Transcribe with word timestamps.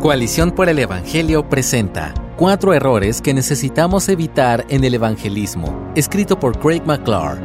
Coalición 0.00 0.52
por 0.52 0.68
el 0.68 0.78
Evangelio 0.78 1.48
presenta 1.48 2.14
Cuatro 2.36 2.72
errores 2.72 3.20
que 3.20 3.34
necesitamos 3.34 4.08
evitar 4.08 4.64
en 4.68 4.84
el 4.84 4.94
evangelismo, 4.94 5.92
escrito 5.96 6.38
por 6.38 6.56
Craig 6.60 6.82
McClure. 6.86 7.40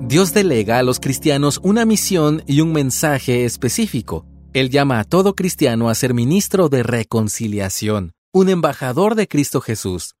Dios 0.00 0.32
delega 0.32 0.78
a 0.78 0.82
los 0.82 0.98
cristianos 0.98 1.60
una 1.62 1.84
misión 1.84 2.42
y 2.46 2.62
un 2.62 2.72
mensaje 2.72 3.44
específico. 3.44 4.24
Él 4.54 4.70
llama 4.70 4.98
a 4.98 5.04
todo 5.04 5.34
cristiano 5.34 5.90
a 5.90 5.94
ser 5.94 6.14
ministro 6.14 6.70
de 6.70 6.82
reconciliación, 6.82 8.12
un 8.32 8.48
embajador 8.48 9.14
de 9.14 9.28
Cristo 9.28 9.60
Jesús. 9.60 10.14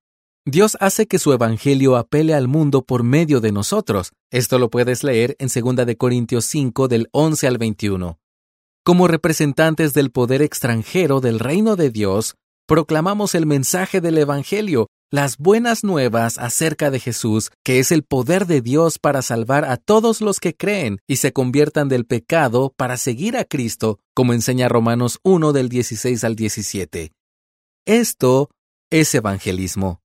Dios 0.44 0.76
hace 0.80 1.06
que 1.06 1.18
su 1.18 1.32
evangelio 1.32 1.96
apele 1.96 2.34
al 2.34 2.46
mundo 2.46 2.82
por 2.82 3.04
medio 3.04 3.40
de 3.40 3.52
nosotros. 3.52 4.12
Esto 4.30 4.58
lo 4.58 4.68
puedes 4.68 5.02
leer 5.02 5.34
en 5.38 5.48
2 5.48 5.86
de 5.86 5.96
Corintios 5.96 6.44
5 6.44 6.88
del 6.88 7.08
11 7.12 7.46
al 7.46 7.56
21. 7.56 8.18
Como 8.86 9.08
representantes 9.08 9.94
del 9.94 10.12
poder 10.12 10.42
extranjero 10.42 11.20
del 11.20 11.40
reino 11.40 11.74
de 11.74 11.90
Dios, 11.90 12.36
proclamamos 12.68 13.34
el 13.34 13.44
mensaje 13.44 14.00
del 14.00 14.16
Evangelio, 14.16 14.86
las 15.10 15.38
buenas 15.38 15.82
nuevas 15.82 16.38
acerca 16.38 16.92
de 16.92 17.00
Jesús, 17.00 17.50
que 17.64 17.80
es 17.80 17.90
el 17.90 18.04
poder 18.04 18.46
de 18.46 18.60
Dios 18.60 19.00
para 19.00 19.22
salvar 19.22 19.64
a 19.64 19.76
todos 19.76 20.20
los 20.20 20.38
que 20.38 20.54
creen 20.54 21.00
y 21.08 21.16
se 21.16 21.32
conviertan 21.32 21.88
del 21.88 22.06
pecado 22.06 22.72
para 22.76 22.96
seguir 22.96 23.36
a 23.36 23.44
Cristo, 23.44 23.98
como 24.14 24.34
enseña 24.34 24.68
Romanos 24.68 25.18
1 25.24 25.52
del 25.52 25.68
16 25.68 26.22
al 26.22 26.36
17. 26.36 27.10
Esto 27.86 28.50
es 28.92 29.12
evangelismo. 29.16 30.00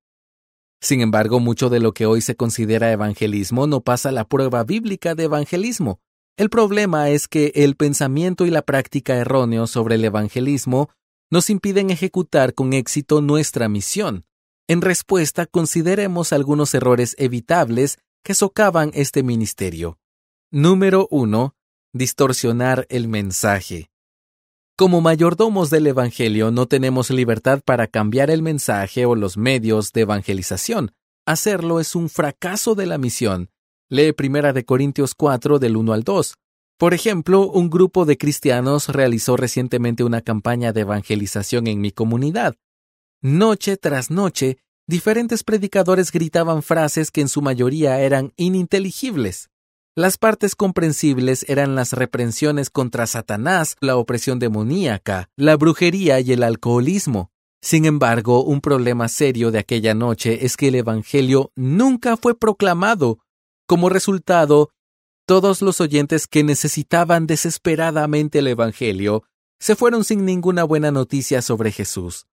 Sin 0.81 1.01
embargo, 1.01 1.39
mucho 1.39 1.69
de 1.69 1.81
lo 1.81 1.93
que 1.93 2.07
hoy 2.07 2.21
se 2.21 2.35
considera 2.35 2.91
evangelismo 2.91 3.67
no 3.67 3.81
pasa 3.81 4.11
la 4.11 4.27
prueba 4.27 4.63
bíblica 4.63 5.13
de 5.13 5.25
evangelismo. 5.25 5.99
El 6.37 6.49
problema 6.49 7.09
es 7.09 7.27
que 7.27 7.51
el 7.55 7.75
pensamiento 7.75 8.45
y 8.45 8.49
la 8.49 8.61
práctica 8.61 9.15
erróneo 9.15 9.67
sobre 9.67 9.95
el 9.95 10.05
evangelismo 10.05 10.89
nos 11.29 11.49
impiden 11.49 11.91
ejecutar 11.91 12.53
con 12.53 12.73
éxito 12.73 13.21
nuestra 13.21 13.69
misión. 13.69 14.25
En 14.67 14.81
respuesta, 14.81 15.45
consideremos 15.45 16.33
algunos 16.33 16.73
errores 16.73 17.15
evitables 17.17 17.99
que 18.23 18.33
socavan 18.33 18.91
este 18.93 19.23
ministerio. 19.23 19.97
Número 20.51 21.07
1. 21.11 21.55
Distorsionar 21.93 22.85
el 22.89 23.07
mensaje. 23.07 23.89
Como 24.77 25.01
mayordomos 25.01 25.69
del 25.69 25.87
Evangelio 25.87 26.51
no 26.51 26.65
tenemos 26.65 27.09
libertad 27.11 27.61
para 27.63 27.87
cambiar 27.87 28.29
el 28.29 28.41
mensaje 28.41 29.05
o 29.05 29.15
los 29.15 29.37
medios 29.37 29.91
de 29.91 30.01
evangelización. 30.01 30.93
Hacerlo 31.25 31.79
es 31.79 31.95
un 31.95 32.09
fracaso 32.09 32.73
de 32.73 32.85
la 32.87 32.97
misión 32.97 33.50
Lee 33.91 34.13
Primera 34.13 34.53
de 34.53 34.63
Corintios 34.63 35.13
4 35.15 35.59
del 35.59 35.75
1 35.75 35.91
al 35.91 36.03
2. 36.03 36.35
Por 36.77 36.93
ejemplo, 36.93 37.45
un 37.49 37.69
grupo 37.69 38.05
de 38.05 38.17
cristianos 38.17 38.87
realizó 38.87 39.35
recientemente 39.35 40.05
una 40.05 40.21
campaña 40.21 40.71
de 40.71 40.81
evangelización 40.81 41.67
en 41.67 41.81
mi 41.81 41.91
comunidad. 41.91 42.55
Noche 43.21 43.75
tras 43.75 44.09
noche, 44.09 44.59
diferentes 44.87 45.43
predicadores 45.43 46.13
gritaban 46.13 46.63
frases 46.63 47.11
que 47.11 47.19
en 47.19 47.27
su 47.27 47.41
mayoría 47.41 47.99
eran 47.99 48.31
ininteligibles. 48.37 49.49
Las 49.93 50.17
partes 50.17 50.55
comprensibles 50.55 51.43
eran 51.49 51.75
las 51.75 51.91
reprensiones 51.91 52.69
contra 52.69 53.07
Satanás, 53.07 53.75
la 53.81 53.97
opresión 53.97 54.39
demoníaca, 54.39 55.27
la 55.35 55.57
brujería 55.57 56.21
y 56.21 56.31
el 56.31 56.43
alcoholismo. 56.43 57.29
Sin 57.61 57.83
embargo, 57.83 58.41
un 58.41 58.61
problema 58.61 59.09
serio 59.09 59.51
de 59.51 59.59
aquella 59.59 59.93
noche 59.93 60.45
es 60.45 60.55
que 60.55 60.69
el 60.69 60.75
Evangelio 60.75 61.51
nunca 61.57 62.15
fue 62.15 62.39
proclamado 62.39 63.19
como 63.71 63.87
resultado, 63.87 64.73
todos 65.25 65.61
los 65.61 65.79
oyentes 65.79 66.27
que 66.27 66.43
necesitaban 66.43 67.25
desesperadamente 67.25 68.39
el 68.39 68.47
Evangelio 68.47 69.23
se 69.61 69.77
fueron 69.77 70.03
sin 70.03 70.25
ninguna 70.25 70.65
buena 70.65 70.91
noticia 70.91 71.41
sobre 71.41 71.71
Jesús. 71.71 72.27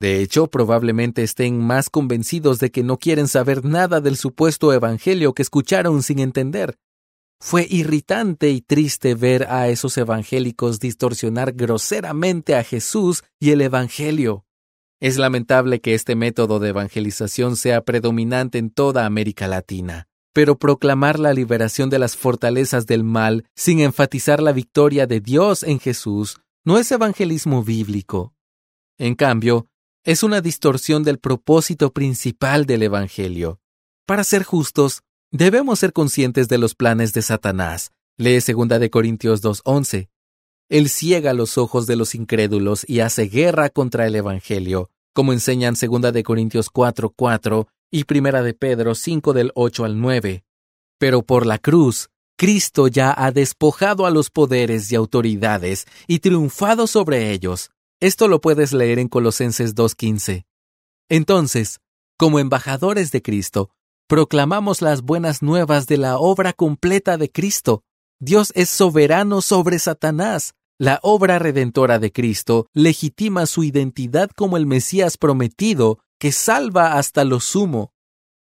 De 0.00 0.20
hecho, 0.20 0.48
probablemente 0.48 1.22
estén 1.22 1.58
más 1.58 1.88
convencidos 1.88 2.58
de 2.58 2.70
que 2.70 2.82
no 2.82 2.98
quieren 2.98 3.26
saber 3.26 3.64
nada 3.64 4.02
del 4.02 4.18
supuesto 4.18 4.70
Evangelio 4.70 5.32
que 5.32 5.40
escucharon 5.40 6.02
sin 6.02 6.18
entender. 6.18 6.76
Fue 7.40 7.66
irritante 7.70 8.50
y 8.50 8.60
triste 8.60 9.14
ver 9.14 9.46
a 9.48 9.68
esos 9.68 9.96
evangélicos 9.96 10.78
distorsionar 10.78 11.54
groseramente 11.54 12.54
a 12.54 12.64
Jesús 12.64 13.24
y 13.40 13.52
el 13.52 13.62
Evangelio. 13.62 14.44
Es 15.00 15.16
lamentable 15.16 15.80
que 15.80 15.94
este 15.94 16.16
método 16.16 16.58
de 16.58 16.68
evangelización 16.68 17.56
sea 17.56 17.80
predominante 17.80 18.58
en 18.58 18.68
toda 18.68 19.06
América 19.06 19.48
Latina 19.48 20.10
pero 20.32 20.58
proclamar 20.58 21.18
la 21.18 21.32
liberación 21.34 21.90
de 21.90 21.98
las 21.98 22.16
fortalezas 22.16 22.86
del 22.86 23.04
mal 23.04 23.44
sin 23.54 23.80
enfatizar 23.80 24.42
la 24.42 24.52
victoria 24.52 25.06
de 25.06 25.20
Dios 25.20 25.62
en 25.62 25.78
Jesús 25.78 26.40
no 26.64 26.78
es 26.78 26.90
evangelismo 26.92 27.64
bíblico. 27.64 28.34
En 28.98 29.14
cambio, 29.14 29.66
es 30.04 30.22
una 30.22 30.40
distorsión 30.40 31.04
del 31.04 31.18
propósito 31.18 31.92
principal 31.92 32.66
del 32.66 32.82
Evangelio. 32.82 33.60
Para 34.06 34.24
ser 34.24 34.42
justos, 34.42 35.02
debemos 35.30 35.78
ser 35.78 35.92
conscientes 35.92 36.48
de 36.48 36.58
los 36.58 36.74
planes 36.74 37.12
de 37.12 37.22
Satanás. 37.22 37.92
Lee 38.16 38.38
2 38.40 38.68
de 38.80 38.90
Corintios 38.90 39.42
2.11. 39.42 40.08
Él 40.68 40.88
ciega 40.88 41.32
los 41.34 41.58
ojos 41.58 41.86
de 41.86 41.96
los 41.96 42.14
incrédulos 42.14 42.88
y 42.88 43.00
hace 43.00 43.24
guerra 43.24 43.70
contra 43.70 44.06
el 44.06 44.16
Evangelio, 44.16 44.90
como 45.12 45.32
enseñan 45.32 45.74
2 45.74 46.12
de 46.12 46.22
Corintios 46.22 46.72
4.4 46.72 47.66
y 47.90 48.04
Primera 48.04 48.42
de 48.42 48.54
Pedro 48.54 48.94
5 48.94 49.32
del 49.32 49.52
8 49.54 49.84
al 49.84 50.00
9. 50.00 50.44
Pero 50.98 51.22
por 51.22 51.46
la 51.46 51.58
cruz, 51.58 52.08
Cristo 52.38 52.88
ya 52.88 53.14
ha 53.16 53.30
despojado 53.30 54.06
a 54.06 54.10
los 54.10 54.30
poderes 54.30 54.90
y 54.90 54.96
autoridades 54.96 55.86
y 56.06 56.20
triunfado 56.20 56.86
sobre 56.86 57.30
ellos. 57.32 57.70
Esto 58.00 58.26
lo 58.26 58.40
puedes 58.40 58.72
leer 58.72 58.98
en 58.98 59.08
Colosenses 59.08 59.74
2.15. 59.74 60.44
Entonces, 61.08 61.80
como 62.18 62.38
embajadores 62.38 63.12
de 63.12 63.22
Cristo, 63.22 63.70
proclamamos 64.08 64.82
las 64.82 65.02
buenas 65.02 65.42
nuevas 65.42 65.86
de 65.86 65.98
la 65.98 66.18
obra 66.18 66.52
completa 66.52 67.16
de 67.16 67.30
Cristo. 67.30 67.84
Dios 68.18 68.52
es 68.54 68.70
soberano 68.70 69.42
sobre 69.42 69.78
Satanás. 69.78 70.54
La 70.82 70.98
obra 71.04 71.38
redentora 71.38 72.00
de 72.00 72.10
Cristo 72.10 72.66
legitima 72.74 73.46
su 73.46 73.62
identidad 73.62 74.30
como 74.34 74.56
el 74.56 74.66
Mesías 74.66 75.16
prometido 75.16 76.00
que 76.18 76.32
salva 76.32 76.94
hasta 76.98 77.22
lo 77.22 77.38
sumo. 77.38 77.92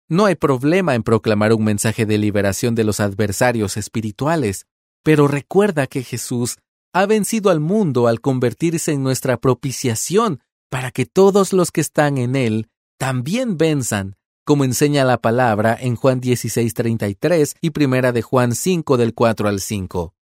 No 0.08 0.28
hay 0.28 0.36
problema 0.36 0.94
en 0.94 1.02
proclamar 1.02 1.52
un 1.52 1.64
mensaje 1.64 2.06
de 2.06 2.20
liberación 2.20 2.76
de 2.76 2.84
los 2.84 3.00
adversarios 3.00 3.76
espirituales, 3.76 4.68
pero 5.02 5.28
recuerda 5.28 5.88
que 5.88 6.04
Jesús 6.04 6.58
ha 6.94 7.08
vencido 7.08 7.50
al 7.50 7.60
mundo 7.60 8.06
al 8.06 8.22
convertirse 8.22 8.92
en 8.92 9.02
nuestra 9.02 9.38
propiciación 9.38 10.40
para 10.70 10.92
que 10.92 11.08
todos 11.08 11.54
los 11.54 11.72
que 11.72 11.82
están 11.82 12.20
en 12.20 12.36
Él 12.36 12.70
también 13.00 13.58
venzan, 13.58 14.16
como 14.46 14.64
enseña 14.64 15.06
la 15.06 15.18
palabra 15.18 15.76
en 15.82 15.96
Juan 15.96 16.22
16:33 16.22 17.56
y 17.62 17.72
primera 17.72 18.12
de 18.12 18.22
Juan 18.22 18.54
5 18.54 18.96
del 18.96 19.16
4 19.16 19.50
al 19.50 19.60
5. 19.60 20.14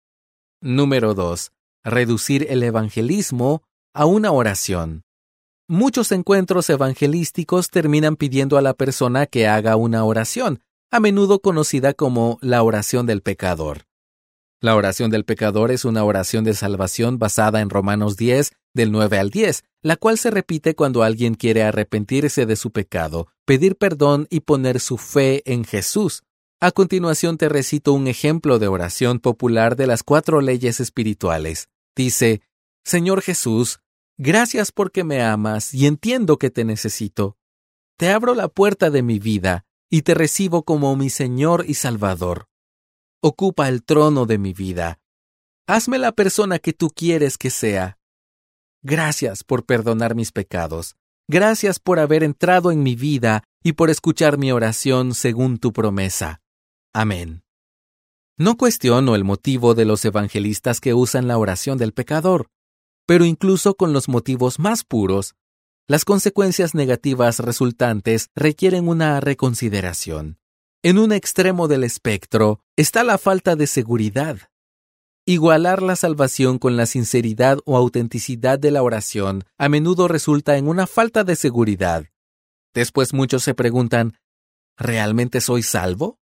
Número 0.62 1.14
2. 1.14 1.52
Reducir 1.88 2.48
el 2.50 2.64
evangelismo 2.64 3.62
a 3.94 4.08
una 4.08 4.32
oración. 4.32 5.04
Muchos 5.68 6.12
encuentros 6.12 6.68
evangelísticos 6.72 7.70
terminan 7.70 8.16
pidiendo 8.16 8.58
a 8.58 8.64
la 8.64 8.74
persona 8.74 9.28
que 9.28 9.48
haga 9.48 9.76
una 9.76 10.04
oración, 10.04 10.64
a 10.90 11.00
menudo 11.00 11.42
conocida 11.42 11.94
como 11.94 12.40
la 12.42 12.64
oración 12.64 13.06
del 13.06 13.22
pecador. 13.22 13.84
La 14.62 14.76
oración 14.76 15.12
del 15.12 15.26
pecador 15.26 15.70
es 15.70 15.86
una 15.86 16.04
oración 16.04 16.44
de 16.44 16.56
salvación 16.56 17.20
basada 17.20 17.62
en 17.62 17.70
Romanos 17.70 18.18
10, 18.18 18.54
del 18.74 18.92
9 18.92 19.20
al 19.20 19.30
10, 19.30 19.64
la 19.84 19.96
cual 19.96 20.18
se 20.18 20.32
repite 20.32 20.74
cuando 20.74 21.04
alguien 21.04 21.36
quiere 21.36 21.62
arrepentirse 21.62 22.48
de 22.48 22.56
su 22.56 22.72
pecado, 22.72 23.28
pedir 23.46 23.76
perdón 23.76 24.26
y 24.32 24.40
poner 24.40 24.80
su 24.80 24.98
fe 24.98 25.44
en 25.46 25.64
Jesús. 25.64 26.24
A 26.60 26.72
continuación 26.72 27.38
te 27.38 27.48
recito 27.48 27.94
un 27.94 28.08
ejemplo 28.08 28.58
de 28.58 28.68
oración 28.70 29.20
popular 29.20 29.76
de 29.76 29.86
las 29.86 30.02
cuatro 30.02 30.42
leyes 30.42 30.80
espirituales. 30.80 31.70
Dice, 31.96 32.42
Señor 32.84 33.22
Jesús, 33.22 33.80
Gracias 34.18 34.72
porque 34.72 35.04
me 35.04 35.22
amas 35.22 35.74
y 35.74 35.88
entiendo 35.88 36.38
que 36.38 36.50
te 36.50 36.64
necesito. 36.64 37.38
Te 37.98 38.12
abro 38.12 38.34
la 38.34 38.48
puerta 38.48 38.90
de 38.90 39.02
mi 39.02 39.20
vida 39.20 39.66
y 39.90 40.04
te 40.04 40.14
recibo 40.14 40.64
como 40.64 40.96
mi 40.96 41.10
Señor 41.10 41.66
y 41.68 41.74
Salvador. 41.74 42.48
Ocupa 43.22 43.68
el 43.68 43.84
trono 43.84 44.26
de 44.26 44.38
mi 44.38 44.54
vida. 44.54 45.00
Hazme 45.68 45.98
la 45.98 46.14
persona 46.14 46.60
que 46.60 46.72
tú 46.72 46.90
quieres 46.90 47.38
que 47.38 47.50
sea. 47.50 47.98
Gracias 48.84 49.44
por 49.44 49.66
perdonar 49.66 50.16
mis 50.16 50.32
pecados. 50.32 50.96
Gracias 51.28 51.80
por 51.80 52.00
haber 52.00 52.24
entrado 52.24 52.72
en 52.72 52.84
mi 52.84 52.96
vida 52.96 53.44
y 53.64 53.74
por 53.74 53.90
escuchar 53.90 54.38
mi 54.38 54.52
oración 54.52 55.14
según 55.14 55.58
tu 55.58 55.74
promesa. 55.74 56.42
Amén. 56.94 57.45
No 58.38 58.58
cuestiono 58.58 59.16
el 59.16 59.24
motivo 59.24 59.76
de 59.76 59.86
los 59.86 60.04
evangelistas 60.06 60.82
que 60.82 60.94
usan 60.94 61.28
la 61.28 61.38
oración 61.38 61.78
del 61.78 61.94
pecador 61.94 62.50
pero 63.06 63.26
incluso 63.26 63.76
con 63.76 63.94
los 63.94 64.10
motivos 64.10 64.60
más 64.60 64.84
puros, 64.84 65.36
las 65.88 66.06
consecuencias 66.06 66.74
negativas 66.74 67.40
resultantes 67.40 68.30
requieren 68.36 68.88
una 68.88 69.20
reconsideración. 69.20 70.40
En 70.82 70.98
un 70.98 71.12
extremo 71.12 71.68
del 71.68 71.84
espectro 71.84 72.62
está 72.76 73.04
la 73.04 73.18
falta 73.18 73.56
de 73.56 73.68
seguridad. 73.68 74.38
Igualar 75.28 75.82
la 75.82 75.96
salvación 75.96 76.60
con 76.60 76.78
la 76.78 76.86
sinceridad 76.86 77.60
o 77.66 77.78
autenticidad 77.78 78.60
de 78.60 78.72
la 78.72 78.84
oración 78.84 79.44
a 79.58 79.70
menudo 79.70 80.08
resulta 80.08 80.58
en 80.58 80.68
una 80.68 80.86
falta 80.86 81.24
de 81.24 81.36
seguridad. 81.36 82.06
Después 82.74 83.14
muchos 83.14 83.44
se 83.44 83.56
preguntan, 83.56 84.18
¿realmente 84.78 85.42
soy 85.42 85.64
salvo? 85.64 86.20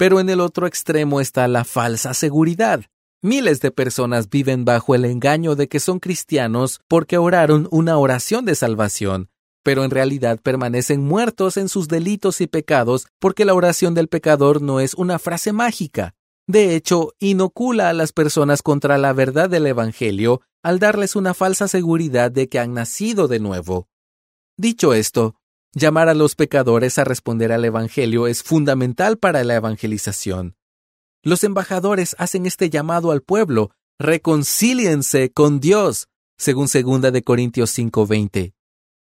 Pero 0.00 0.18
en 0.18 0.30
el 0.30 0.40
otro 0.40 0.66
extremo 0.66 1.20
está 1.20 1.46
la 1.46 1.62
falsa 1.62 2.14
seguridad. 2.14 2.86
Miles 3.20 3.60
de 3.60 3.70
personas 3.70 4.30
viven 4.30 4.64
bajo 4.64 4.94
el 4.94 5.04
engaño 5.04 5.56
de 5.56 5.68
que 5.68 5.78
son 5.78 6.00
cristianos 6.00 6.80
porque 6.88 7.18
oraron 7.18 7.68
una 7.70 7.98
oración 7.98 8.46
de 8.46 8.54
salvación, 8.54 9.28
pero 9.62 9.84
en 9.84 9.90
realidad 9.90 10.40
permanecen 10.42 11.04
muertos 11.04 11.58
en 11.58 11.68
sus 11.68 11.86
delitos 11.86 12.40
y 12.40 12.46
pecados 12.46 13.08
porque 13.18 13.44
la 13.44 13.52
oración 13.52 13.92
del 13.92 14.08
pecador 14.08 14.62
no 14.62 14.80
es 14.80 14.94
una 14.94 15.18
frase 15.18 15.52
mágica. 15.52 16.14
De 16.46 16.74
hecho, 16.74 17.12
inocula 17.18 17.90
a 17.90 17.92
las 17.92 18.12
personas 18.12 18.62
contra 18.62 18.96
la 18.96 19.12
verdad 19.12 19.50
del 19.50 19.66
Evangelio 19.66 20.40
al 20.62 20.78
darles 20.78 21.14
una 21.14 21.34
falsa 21.34 21.68
seguridad 21.68 22.30
de 22.30 22.48
que 22.48 22.58
han 22.58 22.72
nacido 22.72 23.28
de 23.28 23.38
nuevo. 23.38 23.86
Dicho 24.56 24.94
esto, 24.94 25.34
llamar 25.74 26.08
a 26.08 26.14
los 26.14 26.34
pecadores 26.34 26.98
a 26.98 27.04
responder 27.04 27.52
al 27.52 27.64
Evangelio 27.64 28.26
es 28.26 28.42
fundamental 28.42 29.18
para 29.18 29.44
la 29.44 29.54
evangelización. 29.54 30.56
Los 31.22 31.44
embajadores 31.44 32.16
hacen 32.18 32.46
este 32.46 32.70
llamado 32.70 33.10
al 33.10 33.22
pueblo, 33.22 33.70
reconcíliense 33.98 35.30
con 35.32 35.60
Dios, 35.60 36.08
según 36.38 36.66
2 36.66 37.12
de 37.12 37.22
Corintios 37.22 37.70
5:20. 37.70 38.54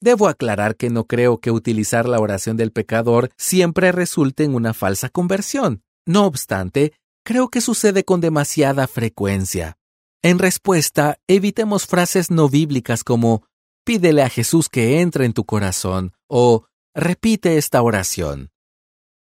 Debo 0.00 0.28
aclarar 0.28 0.76
que 0.76 0.90
no 0.90 1.04
creo 1.04 1.38
que 1.38 1.50
utilizar 1.50 2.08
la 2.08 2.18
oración 2.18 2.56
del 2.56 2.72
pecador 2.72 3.30
siempre 3.36 3.92
resulte 3.92 4.44
en 4.44 4.54
una 4.54 4.74
falsa 4.74 5.10
conversión. 5.10 5.82
No 6.06 6.26
obstante, 6.26 6.94
creo 7.22 7.48
que 7.48 7.60
sucede 7.60 8.04
con 8.04 8.20
demasiada 8.20 8.86
frecuencia. 8.88 9.76
En 10.22 10.38
respuesta, 10.38 11.18
evitemos 11.28 11.86
frases 11.86 12.30
no 12.30 12.48
bíblicas 12.48 13.04
como 13.04 13.44
pídele 13.84 14.22
a 14.22 14.28
Jesús 14.28 14.68
que 14.68 15.00
entre 15.00 15.24
en 15.24 15.32
tu 15.32 15.44
corazón 15.44 16.12
o 16.28 16.66
repite 16.94 17.56
esta 17.56 17.82
oración. 17.82 18.50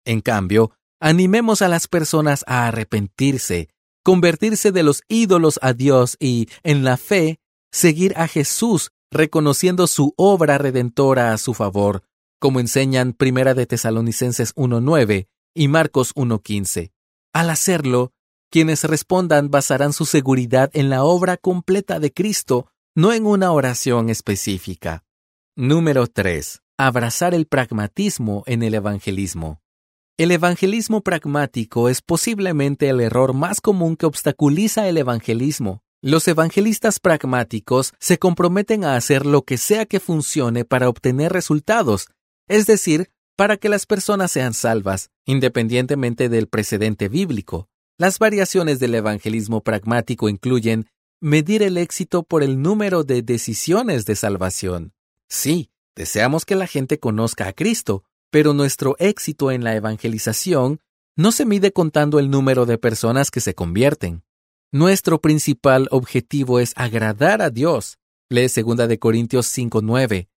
En 0.05 0.21
cambio, 0.21 0.71
animemos 0.99 1.61
a 1.61 1.67
las 1.67 1.87
personas 1.87 2.43
a 2.47 2.67
arrepentirse, 2.67 3.69
convertirse 4.03 4.71
de 4.71 4.83
los 4.83 5.03
ídolos 5.07 5.59
a 5.61 5.73
Dios 5.73 6.15
y, 6.19 6.47
en 6.63 6.83
la 6.83 6.97
fe, 6.97 7.39
seguir 7.71 8.13
a 8.17 8.27
Jesús, 8.27 8.91
reconociendo 9.11 9.87
su 9.87 10.13
obra 10.17 10.57
redentora 10.57 11.33
a 11.33 11.37
su 11.37 11.53
favor, 11.53 12.03
como 12.39 12.59
enseñan 12.59 13.13
Primera 13.13 13.53
de 13.53 13.65
Tesalonicenses 13.65 14.53
1.9 14.55 15.27
y 15.55 15.67
Marcos 15.67 16.13
1.15. 16.15 16.91
Al 17.33 17.49
hacerlo, 17.49 18.13
quienes 18.51 18.83
respondan 18.83 19.49
basarán 19.49 19.93
su 19.93 20.05
seguridad 20.05 20.69
en 20.73 20.89
la 20.89 21.03
obra 21.03 21.37
completa 21.37 21.99
de 21.99 22.13
Cristo, 22.13 22.67
no 22.97 23.11
en 23.11 23.25
una 23.25 23.51
oración 23.51 24.09
específica. 24.09 25.03
Número 25.57 26.07
3. 26.07 26.61
Abrazar 26.77 27.33
el 27.33 27.45
pragmatismo 27.45 28.43
en 28.45 28.63
el 28.63 28.73
evangelismo. 28.73 29.59
El 30.17 30.31
evangelismo 30.31 31.01
pragmático 31.01 31.89
es 31.89 32.01
posiblemente 32.01 32.87
el 32.87 33.01
error 33.01 33.33
más 33.33 33.59
común 33.59 33.97
que 33.97 34.05
obstaculiza 34.05 34.87
el 34.87 34.95
evangelismo. 34.95 35.81
Los 36.01 36.25
evangelistas 36.29 37.01
pragmáticos 37.01 37.91
se 37.99 38.17
comprometen 38.17 38.85
a 38.85 38.95
hacer 38.95 39.25
lo 39.25 39.41
que 39.41 39.57
sea 39.57 39.85
que 39.85 39.99
funcione 39.99 40.63
para 40.63 40.87
obtener 40.87 41.33
resultados, 41.33 42.07
es 42.47 42.65
decir, 42.65 43.11
para 43.35 43.57
que 43.57 43.67
las 43.67 43.85
personas 43.85 44.31
sean 44.31 44.53
salvas, 44.53 45.09
independientemente 45.25 46.29
del 46.29 46.47
precedente 46.47 47.09
bíblico. 47.09 47.67
Las 47.97 48.19
variaciones 48.19 48.79
del 48.79 48.95
evangelismo 48.95 49.61
pragmático 49.61 50.29
incluyen 50.29 50.87
medir 51.21 51.63
el 51.63 51.77
éxito 51.77 52.23
por 52.23 52.43
el 52.43 52.61
número 52.61 53.03
de 53.03 53.21
decisiones 53.21 54.05
de 54.05 54.15
salvación. 54.15 54.93
Sí, 55.29 55.71
deseamos 55.95 56.45
que 56.45 56.55
la 56.55 56.67
gente 56.67 56.99
conozca 56.99 57.47
a 57.47 57.53
Cristo, 57.53 58.03
pero 58.29 58.53
nuestro 58.53 58.95
éxito 58.99 59.51
en 59.51 59.63
la 59.63 59.75
evangelización 59.75 60.81
no 61.15 61.31
se 61.31 61.45
mide 61.45 61.71
contando 61.71 62.19
el 62.19 62.29
número 62.29 62.65
de 62.65 62.77
personas 62.77 63.31
que 63.31 63.39
se 63.39 63.55
convierten. 63.55 64.23
Nuestro 64.71 65.21
principal 65.21 65.87
objetivo 65.91 66.59
es 66.59 66.73
agradar 66.75 67.41
a 67.41 67.49
Dios. 67.49 67.97
Lee 68.29 68.47
2 68.47 68.89
de 68.89 68.99
Corintios 68.99 69.47
5:9. 69.47 70.27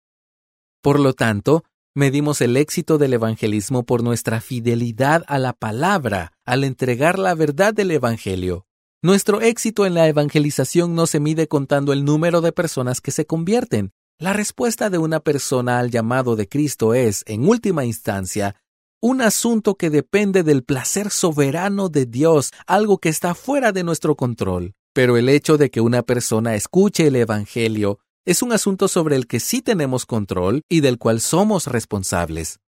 Por 0.81 1.01
lo 1.01 1.15
tanto, 1.15 1.65
medimos 1.95 2.41
el 2.41 2.57
éxito 2.57 2.99
del 2.99 3.15
evangelismo 3.15 3.85
por 3.85 4.05
nuestra 4.05 4.41
fidelidad 4.41 5.25
a 5.27 5.41
la 5.41 5.53
palabra 5.53 6.33
al 6.45 6.63
entregar 6.63 7.19
la 7.19 7.35
verdad 7.35 7.75
del 7.75 7.91
evangelio. 7.91 8.68
Nuestro 9.00 9.41
éxito 9.41 9.87
en 9.87 9.95
la 9.95 10.09
evangelización 10.09 10.97
no 10.97 11.06
se 11.06 11.21
mide 11.21 11.47
contando 11.47 11.93
el 11.93 12.05
número 12.05 12.41
de 12.41 12.50
personas 12.50 13.00
que 13.00 13.12
se 13.12 13.27
convierten, 13.27 13.93
la 14.19 14.33
respuesta 14.33 14.91
de 14.91 14.99
una 14.99 15.21
persona 15.21 15.79
al 15.79 15.93
llamado 15.93 16.35
de 16.35 16.49
Cristo 16.49 16.95
es, 16.95 17.23
en 17.29 17.49
última 17.49 17.85
instancia, 17.85 18.56
un 19.00 19.23
asunto 19.23 19.77
que 19.77 19.91
depende 19.91 20.43
del 20.43 20.65
placer 20.65 21.11
soberano 21.11 21.89
de 21.89 22.06
Dios, 22.06 22.50
algo 22.67 22.99
que 22.99 23.09
está 23.09 23.37
fuera 23.37 23.71
de 23.71 23.85
nuestro 23.85 24.17
control. 24.17 24.75
Pero 24.93 25.17
el 25.17 25.29
hecho 25.29 25.59
de 25.59 25.71
que 25.71 25.81
una 25.81 26.03
persona 26.03 26.56
escuche 26.56 27.06
el 27.06 27.15
Evangelio 27.15 28.00
es 28.25 28.43
un 28.43 28.53
asunto 28.53 28.89
sobre 28.89 29.15
el 29.15 29.29
que 29.29 29.39
sí 29.39 29.62
tenemos 29.62 30.06
control 30.06 30.62
y 30.69 30.81
del 30.81 30.99
cual 30.99 31.21
somos 31.21 31.69
responsables. 31.69 32.59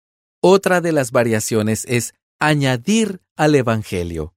Otra 0.41 0.81
de 0.81 0.93
las 0.93 1.11
variaciones 1.11 1.85
es 1.89 2.15
añadir 2.39 3.21
al 3.37 3.57
Evangelio. 3.57 4.33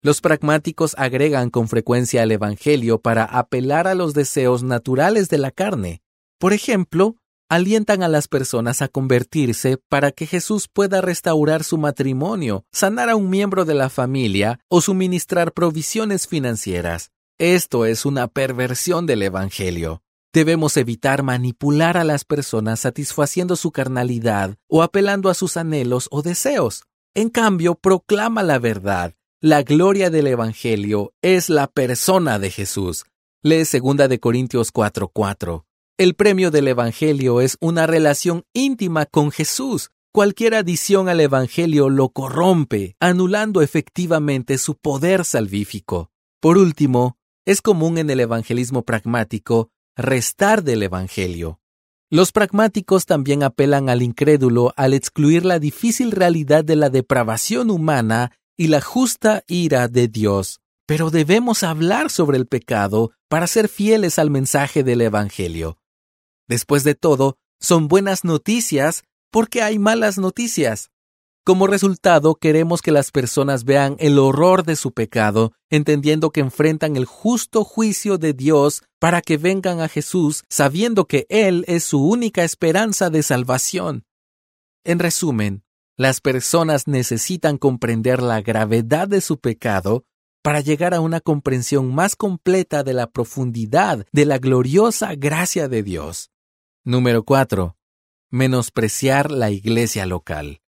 Los 0.00 0.20
pragmáticos 0.20 0.94
agregan 0.96 1.50
con 1.50 1.66
frecuencia 1.66 2.22
al 2.22 2.30
Evangelio 2.30 3.00
para 3.00 3.24
apelar 3.24 3.88
a 3.88 3.96
los 3.96 4.14
deseos 4.14 4.62
naturales 4.62 5.28
de 5.28 5.38
la 5.38 5.50
carne. 5.50 6.02
Por 6.38 6.52
ejemplo, 6.52 7.16
alientan 7.48 8.04
a 8.04 8.08
las 8.08 8.28
personas 8.28 8.80
a 8.80 8.86
convertirse 8.86 9.76
para 9.88 10.12
que 10.12 10.26
Jesús 10.26 10.68
pueda 10.68 11.00
restaurar 11.00 11.64
su 11.64 11.78
matrimonio, 11.78 12.64
sanar 12.70 13.08
a 13.08 13.16
un 13.16 13.28
miembro 13.28 13.64
de 13.64 13.74
la 13.74 13.90
familia 13.90 14.60
o 14.68 14.80
suministrar 14.80 15.52
provisiones 15.52 16.28
financieras. 16.28 17.10
Esto 17.36 17.84
es 17.84 18.06
una 18.06 18.28
perversión 18.28 19.04
del 19.06 19.22
Evangelio. 19.22 20.02
Debemos 20.32 20.76
evitar 20.76 21.24
manipular 21.24 21.96
a 21.96 22.04
las 22.04 22.24
personas 22.24 22.78
satisfaciendo 22.80 23.56
su 23.56 23.72
carnalidad 23.72 24.58
o 24.68 24.84
apelando 24.84 25.28
a 25.28 25.34
sus 25.34 25.56
anhelos 25.56 26.06
o 26.12 26.22
deseos. 26.22 26.84
En 27.14 27.30
cambio, 27.30 27.74
proclama 27.74 28.44
la 28.44 28.60
verdad. 28.60 29.14
La 29.40 29.62
gloria 29.62 30.10
del 30.10 30.26
Evangelio 30.26 31.14
es 31.22 31.48
la 31.48 31.68
persona 31.68 32.40
de 32.40 32.50
Jesús. 32.50 33.04
Lee 33.40 33.62
2 33.62 34.08
de 34.08 34.18
Corintios 34.18 34.72
4:4. 34.72 35.64
El 35.96 36.14
premio 36.14 36.50
del 36.50 36.66
Evangelio 36.66 37.40
es 37.40 37.56
una 37.60 37.86
relación 37.86 38.42
íntima 38.52 39.06
con 39.06 39.30
Jesús. 39.30 39.90
Cualquier 40.12 40.56
adición 40.56 41.08
al 41.08 41.20
Evangelio 41.20 41.88
lo 41.88 42.08
corrompe, 42.08 42.96
anulando 42.98 43.62
efectivamente 43.62 44.58
su 44.58 44.74
poder 44.74 45.24
salvífico. 45.24 46.10
Por 46.40 46.58
último, 46.58 47.16
es 47.46 47.62
común 47.62 47.98
en 47.98 48.10
el 48.10 48.18
evangelismo 48.18 48.82
pragmático 48.82 49.70
restar 49.96 50.64
del 50.64 50.82
Evangelio. 50.82 51.60
Los 52.10 52.32
pragmáticos 52.32 53.06
también 53.06 53.44
apelan 53.44 53.88
al 53.88 54.02
incrédulo 54.02 54.72
al 54.76 54.94
excluir 54.94 55.44
la 55.44 55.60
difícil 55.60 56.10
realidad 56.10 56.64
de 56.64 56.74
la 56.74 56.90
depravación 56.90 57.70
humana 57.70 58.32
y 58.58 58.66
la 58.66 58.82
justa 58.82 59.44
ira 59.46 59.88
de 59.88 60.08
Dios. 60.08 60.60
Pero 60.86 61.10
debemos 61.10 61.62
hablar 61.62 62.10
sobre 62.10 62.36
el 62.36 62.46
pecado 62.46 63.12
para 63.28 63.46
ser 63.46 63.68
fieles 63.68 64.18
al 64.18 64.30
mensaje 64.30 64.82
del 64.82 65.00
Evangelio. 65.00 65.78
Después 66.48 66.82
de 66.82 66.94
todo, 66.94 67.36
son 67.60 67.88
buenas 67.88 68.24
noticias 68.24 69.04
porque 69.30 69.62
hay 69.62 69.78
malas 69.78 70.18
noticias. 70.18 70.90
Como 71.44 71.66
resultado, 71.66 72.34
queremos 72.34 72.82
que 72.82 72.92
las 72.92 73.10
personas 73.10 73.64
vean 73.64 73.96
el 74.00 74.18
horror 74.18 74.64
de 74.64 74.76
su 74.76 74.92
pecado, 74.92 75.52
entendiendo 75.70 76.30
que 76.30 76.40
enfrentan 76.40 76.96
el 76.96 77.06
justo 77.06 77.64
juicio 77.64 78.18
de 78.18 78.32
Dios 78.34 78.82
para 78.98 79.22
que 79.22 79.38
vengan 79.38 79.80
a 79.80 79.88
Jesús 79.88 80.44
sabiendo 80.50 81.06
que 81.06 81.26
Él 81.30 81.64
es 81.68 81.84
su 81.84 82.04
única 82.04 82.44
esperanza 82.44 83.08
de 83.08 83.22
salvación. 83.22 84.04
En 84.84 84.98
resumen, 84.98 85.62
las 85.98 86.20
personas 86.20 86.86
necesitan 86.86 87.58
comprender 87.58 88.22
la 88.22 88.40
gravedad 88.40 89.08
de 89.08 89.20
su 89.20 89.40
pecado 89.40 90.04
para 90.42 90.60
llegar 90.60 90.94
a 90.94 91.00
una 91.00 91.20
comprensión 91.20 91.92
más 91.92 92.14
completa 92.14 92.84
de 92.84 92.94
la 92.94 93.08
profundidad 93.08 94.06
de 94.12 94.24
la 94.24 94.38
gloriosa 94.38 95.16
gracia 95.16 95.68
de 95.68 95.82
Dios. 95.82 96.30
Número 96.84 97.24
4. 97.24 97.76
Menospreciar 98.30 99.32
la 99.32 99.50
iglesia 99.50 100.06
local. 100.06 100.60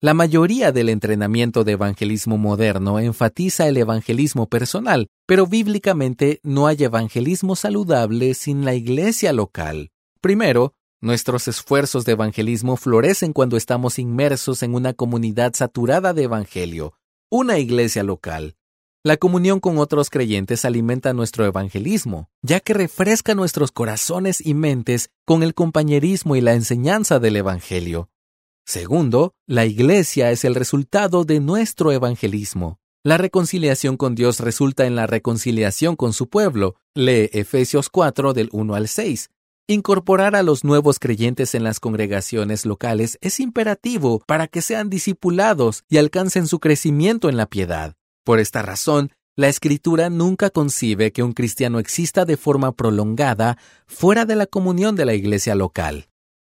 La 0.00 0.14
mayoría 0.14 0.72
del 0.72 0.88
entrenamiento 0.88 1.62
de 1.64 1.72
evangelismo 1.72 2.38
moderno 2.38 2.98
enfatiza 2.98 3.68
el 3.68 3.76
evangelismo 3.76 4.48
personal, 4.48 5.08
pero 5.26 5.46
bíblicamente 5.46 6.40
no 6.42 6.66
hay 6.66 6.84
evangelismo 6.84 7.54
saludable 7.54 8.32
sin 8.32 8.64
la 8.64 8.74
iglesia 8.74 9.34
local. 9.34 9.90
Primero, 10.22 10.72
nuestros 11.04 11.46
esfuerzos 11.46 12.04
de 12.04 12.12
evangelismo 12.12 12.76
florecen 12.76 13.32
cuando 13.32 13.56
estamos 13.56 13.98
inmersos 13.98 14.62
en 14.62 14.74
una 14.74 14.94
comunidad 14.94 15.52
saturada 15.54 16.14
de 16.14 16.24
evangelio, 16.24 16.94
una 17.30 17.58
iglesia 17.58 18.02
local. 18.02 18.56
La 19.06 19.18
comunión 19.18 19.60
con 19.60 19.76
otros 19.76 20.08
creyentes 20.08 20.64
alimenta 20.64 21.12
nuestro 21.12 21.44
evangelismo, 21.44 22.30
ya 22.40 22.60
que 22.60 22.72
refresca 22.72 23.34
nuestros 23.34 23.70
corazones 23.70 24.44
y 24.44 24.54
mentes 24.54 25.10
con 25.26 25.42
el 25.42 25.52
compañerismo 25.52 26.36
y 26.36 26.40
la 26.40 26.54
enseñanza 26.54 27.20
del 27.20 27.36
Evangelio. 27.36 28.08
Segundo, 28.64 29.34
la 29.46 29.66
iglesia 29.66 30.30
es 30.30 30.46
el 30.46 30.54
resultado 30.54 31.24
de 31.24 31.40
nuestro 31.40 31.92
evangelismo. 31.92 32.78
La 33.02 33.18
reconciliación 33.18 33.98
con 33.98 34.14
Dios 34.14 34.40
resulta 34.40 34.86
en 34.86 34.96
la 34.96 35.06
reconciliación 35.06 35.96
con 35.96 36.14
su 36.14 36.30
pueblo. 36.30 36.76
Lee 36.94 37.28
Efesios 37.34 37.90
4 37.90 38.32
del 38.32 38.48
1 38.52 38.74
al 38.74 38.88
6. 38.88 39.28
Incorporar 39.66 40.36
a 40.36 40.42
los 40.42 40.62
nuevos 40.62 40.98
creyentes 40.98 41.54
en 41.54 41.64
las 41.64 41.80
congregaciones 41.80 42.66
locales 42.66 43.16
es 43.22 43.40
imperativo 43.40 44.22
para 44.26 44.46
que 44.46 44.60
sean 44.60 44.90
discipulados 44.90 45.84
y 45.88 45.96
alcancen 45.96 46.46
su 46.46 46.60
crecimiento 46.60 47.30
en 47.30 47.38
la 47.38 47.46
piedad. 47.46 47.94
Por 48.24 48.40
esta 48.40 48.60
razón, 48.60 49.10
la 49.36 49.48
Escritura 49.48 50.10
nunca 50.10 50.50
concibe 50.50 51.12
que 51.12 51.22
un 51.22 51.32
cristiano 51.32 51.78
exista 51.78 52.26
de 52.26 52.36
forma 52.36 52.72
prolongada 52.72 53.56
fuera 53.86 54.26
de 54.26 54.36
la 54.36 54.46
comunión 54.46 54.96
de 54.96 55.06
la 55.06 55.14
iglesia 55.14 55.54
local. 55.54 56.08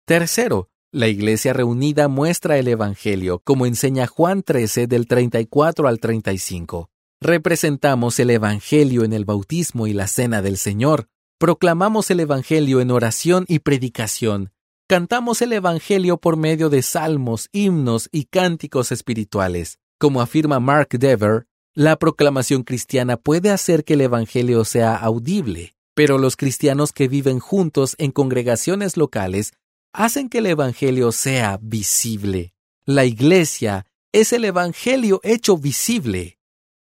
Tercero, 0.06 0.70
la 0.94 1.10
iglesia 1.10 1.51
reunida 1.51 2.08
muestra 2.08 2.58
el 2.60 2.70
Evangelio, 2.70 3.41
como 3.44 3.65
enseña 3.65 4.08
Juan 4.08 4.41
13 4.41 4.88
del 4.88 5.08
34 5.08 5.89
al 5.89 6.00
35. 6.00 6.89
Representamos 7.20 8.20
el 8.22 8.30
Evangelio 8.30 9.03
en 9.03 9.12
el 9.12 9.25
bautismo 9.25 9.86
y 9.88 9.91
la 9.91 10.08
cena 10.08 10.41
del 10.41 10.56
Señor. 10.56 11.10
Proclamamos 11.41 12.12
el 12.12 12.19
Evangelio 12.19 12.81
en 12.81 12.91
oración 12.91 13.45
y 13.48 13.57
predicación. 13.57 14.51
Cantamos 14.88 15.41
el 15.41 15.53
Evangelio 15.53 16.17
por 16.17 16.38
medio 16.38 16.69
de 16.69 16.83
salmos, 16.83 17.50
himnos 17.51 18.10
y 18.12 18.25
cánticos 18.25 18.91
espirituales. 18.91 19.79
Como 19.98 20.21
afirma 20.21 20.60
Mark 20.60 20.89
Dever, 20.91 21.48
la 21.74 21.98
proclamación 21.98 22.62
cristiana 22.62 23.17
puede 23.17 23.50
hacer 23.50 23.83
que 23.83 23.95
el 23.95 24.01
Evangelio 24.01 24.65
sea 24.65 24.95
audible, 24.95 25.74
pero 25.95 26.19
los 26.19 26.36
cristianos 26.36 26.91
que 26.91 27.07
viven 27.07 27.39
juntos 27.39 27.95
en 27.98 28.12
congregaciones 28.12 28.95
locales 28.95 29.53
hacen 29.93 30.29
que 30.29 30.38
el 30.38 30.45
Evangelio 30.45 31.12
sea 31.12 31.57
visible. 31.60 32.53
La 32.86 33.05
Iglesia 33.05 33.88
es 34.12 34.31
el 34.31 34.45
Evangelio 34.45 35.19
hecho 35.24 35.57
visible. 35.57 36.38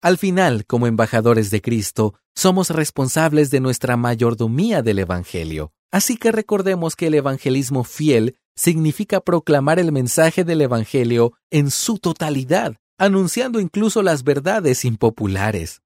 Al 0.00 0.16
final, 0.16 0.64
como 0.64 0.86
embajadores 0.86 1.50
de 1.50 1.60
Cristo, 1.60 2.14
somos 2.36 2.70
responsables 2.70 3.50
de 3.50 3.58
nuestra 3.58 3.96
mayordomía 3.96 4.80
del 4.80 5.00
Evangelio. 5.00 5.72
Así 5.90 6.16
que 6.16 6.30
recordemos 6.30 6.94
que 6.94 7.08
el 7.08 7.14
evangelismo 7.14 7.82
fiel 7.82 8.36
significa 8.54 9.20
proclamar 9.20 9.80
el 9.80 9.90
mensaje 9.90 10.44
del 10.44 10.60
Evangelio 10.60 11.32
en 11.50 11.72
su 11.72 11.98
totalidad, 11.98 12.76
anunciando 12.96 13.58
incluso 13.58 14.02
las 14.02 14.22
verdades 14.22 14.84
impopulares. 14.84 15.80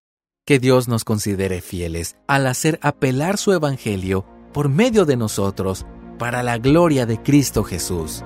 Que 0.44 0.58
Dios 0.58 0.88
nos 0.88 1.04
considere 1.04 1.62
fieles 1.62 2.16
al 2.26 2.46
hacer 2.46 2.78
apelar 2.82 3.38
su 3.38 3.52
Evangelio 3.52 4.26
por 4.52 4.68
medio 4.68 5.06
de 5.06 5.16
nosotros 5.16 5.86
para 6.18 6.42
la 6.42 6.58
gloria 6.58 7.06
de 7.06 7.22
Cristo 7.22 7.64
Jesús. 7.64 8.24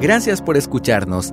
Gracias 0.00 0.42
por 0.42 0.56
escucharnos. 0.56 1.32